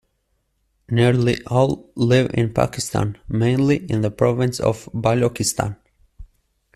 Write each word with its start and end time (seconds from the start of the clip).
Nearly 0.89 1.45
all 1.45 1.91
live 1.93 2.31
in 2.33 2.55
Pakistan, 2.55 3.19
mainly 3.29 3.85
in 3.87 4.01
the 4.01 4.09
province 4.09 4.59
of 4.59 4.89
Balochistan. 4.95 5.77